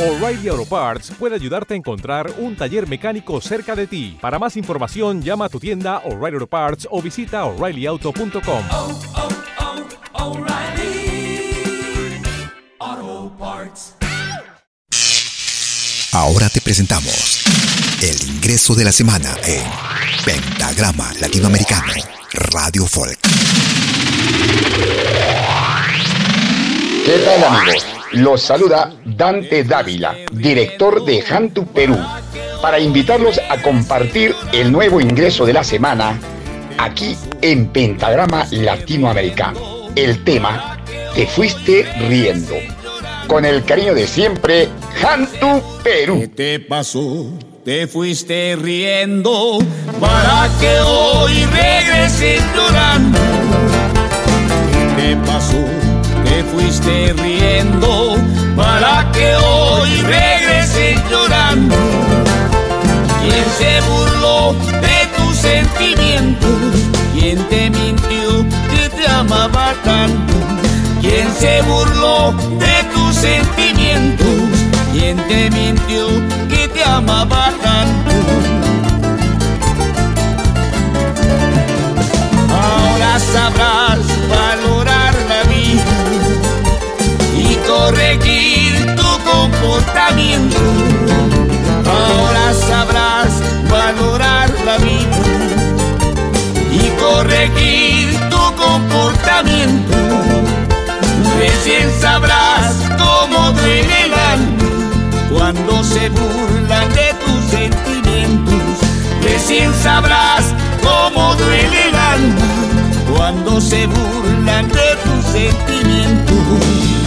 O'Reilly 0.00 0.48
Auto 0.48 0.64
Parts 0.64 1.12
puede 1.18 1.34
ayudarte 1.34 1.74
a 1.74 1.76
encontrar 1.76 2.32
un 2.38 2.56
taller 2.56 2.88
mecánico 2.88 3.38
cerca 3.42 3.76
de 3.76 3.86
ti. 3.86 4.16
Para 4.18 4.38
más 4.38 4.56
información, 4.56 5.20
llama 5.20 5.44
a 5.44 5.48
tu 5.50 5.60
tienda 5.60 5.98
O'Reilly 6.06 6.36
Auto 6.36 6.46
Parts 6.46 6.88
o 6.90 7.02
visita 7.02 7.44
oreillyauto.com. 7.44 8.64
oh, 8.70 8.98
oh, 10.14 10.38
O'Reilly 10.38 11.52
Auto 12.78 13.36
Parts. 13.38 13.96
Ahora 16.12 16.48
te 16.48 16.62
presentamos 16.62 17.44
el 18.00 18.22
ingreso 18.36 18.74
de 18.74 18.84
la 18.84 18.92
semana 18.92 19.36
en 19.46 19.62
Pentagrama 20.24 21.12
Latinoamericano 21.20 21.92
Radio 22.32 22.86
Folk. 22.86 23.18
¿Qué 27.04 27.18
tal 27.18 27.44
amigos? 27.44 27.99
Los 28.12 28.42
saluda 28.42 28.92
Dante 29.04 29.62
Dávila, 29.62 30.16
director 30.32 31.04
de 31.04 31.22
Hantu 31.22 31.64
Perú, 31.66 31.96
para 32.60 32.80
invitarlos 32.80 33.40
a 33.48 33.62
compartir 33.62 34.34
el 34.52 34.72
nuevo 34.72 35.00
ingreso 35.00 35.46
de 35.46 35.52
la 35.52 35.62
semana 35.62 36.18
aquí 36.76 37.16
en 37.40 37.68
Pentagrama 37.68 38.46
Latinoamericano. 38.50 39.60
El 39.94 40.24
tema, 40.24 40.78
Te 41.14 41.26
fuiste 41.26 41.86
riendo. 42.08 42.56
Con 43.28 43.44
el 43.44 43.64
cariño 43.64 43.94
de 43.94 44.08
siempre, 44.08 44.68
Hantu 45.00 45.62
Perú. 45.84 46.20
¿Qué 46.20 46.28
te 46.28 46.60
pasó? 46.60 47.28
Te 47.64 47.86
fuiste 47.86 48.56
riendo 48.60 49.58
para 50.00 50.48
que 50.58 50.80
hoy 50.80 51.44
regreses 51.46 52.42
llorando. 52.56 53.18
¿Qué 54.96 55.02
te 55.02 55.16
pasó? 55.26 55.79
Te 56.24 56.44
fuiste 56.44 57.12
riendo 57.14 58.16
para 58.56 59.10
que 59.12 59.34
hoy 59.36 59.90
regreses 60.02 60.98
llorando. 61.10 61.76
¿Quién 63.22 63.44
se 63.58 63.80
burló 63.88 64.52
de 64.80 65.06
tus 65.16 65.36
sentimientos? 65.36 66.60
¿Quién 67.12 67.38
te 67.48 67.70
mintió 67.70 68.46
que 68.70 68.88
te 68.88 69.08
amaba 69.08 69.74
tanto? 69.84 70.34
¿Quién 71.00 71.28
se 71.38 71.62
burló 71.62 72.32
de 72.58 72.84
tus 72.94 73.14
sentimientos? 73.16 74.26
¿Quién 74.92 75.16
te 75.28 75.50
mintió 75.50 76.08
que 76.48 76.68
te 76.68 76.84
amaba 76.84 77.46
tanto? 77.46 77.59
Corregir 88.10 88.96
tu 88.96 89.30
comportamiento. 89.30 90.58
Ahora 91.86 92.52
sabrás 92.54 93.30
valorar 93.70 94.50
la 94.64 94.78
vida 94.78 95.16
y 96.72 96.88
corregir 97.00 98.18
tu 98.28 98.54
comportamiento. 98.56 99.96
Recién 101.38 101.88
sabrás 102.00 102.74
cómo 102.98 103.52
duele 103.52 104.04
el 104.06 104.14
alma 104.14 104.68
cuando 105.32 105.84
se 105.84 106.08
burlan 106.08 106.88
de 106.88 107.14
tus 107.24 107.44
sentimientos. 107.50 108.78
Recién 109.22 109.72
sabrás 109.74 110.52
cómo 110.82 111.34
duele 111.36 111.88
el 111.88 111.94
alma 111.94 112.46
cuando 113.14 113.60
se 113.60 113.86
burlan 113.86 114.68
de 114.68 114.96
tus 115.04 115.24
sentimientos. 115.32 116.99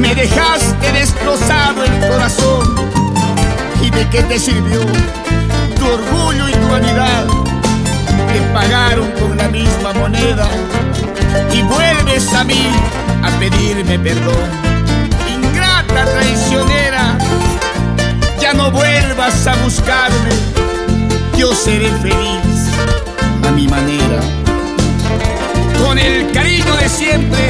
Me 0.00 0.14
dejaste 0.14 0.92
destrozado 0.92 1.84
el 1.84 2.08
corazón 2.08 2.74
y 3.82 3.90
de 3.90 4.08
qué 4.08 4.22
te 4.22 4.38
sirvió 4.38 4.80
tu 5.78 5.86
orgullo 5.86 6.48
y 6.48 6.52
tu 6.52 6.68
vanidad. 6.68 7.26
Te 8.32 8.40
pagaron 8.54 9.10
con 9.12 9.36
la 9.36 9.48
misma 9.48 9.92
moneda 9.92 10.48
y 11.52 11.62
vuelves 11.62 12.32
a 12.32 12.44
mí 12.44 12.66
a 13.22 13.28
pedirme 13.38 13.98
perdón. 13.98 14.48
Ingrata 15.28 16.06
traicionera, 16.06 17.18
ya 18.40 18.54
no 18.54 18.70
vuelvas 18.70 19.46
a 19.46 19.54
buscarme, 19.56 20.30
yo 21.36 21.54
seré 21.54 21.90
feliz 22.00 22.70
a 23.46 23.50
mi 23.50 23.68
manera. 23.68 24.20
Con 25.84 25.98
el 25.98 26.32
cariño 26.32 26.74
de 26.76 26.88
siempre, 26.88 27.49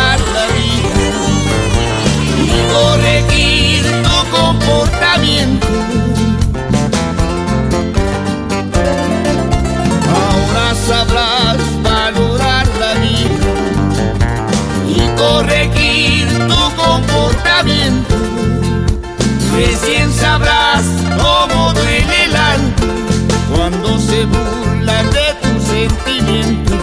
Cuando 23.71 23.99
se 23.99 24.25
burlan 24.25 25.09
de 25.11 25.33
tus 25.41 25.63
sentimientos. 25.63 26.79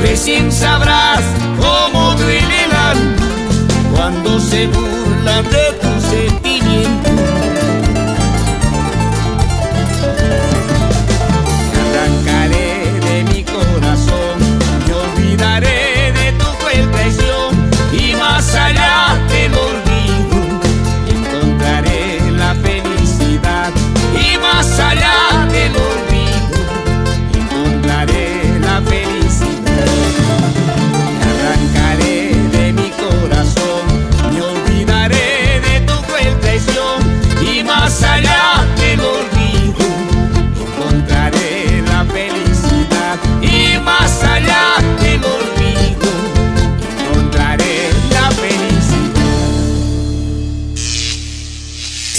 Recién 0.00 0.50
sabrás 0.50 1.20
cómo 1.58 2.14
duele 2.14 2.62
cuando 3.94 4.40
se 4.40 4.66
burlan 4.66 5.44
de 5.44 5.72
tus 5.80 6.02
sentimientos. 6.04 7.11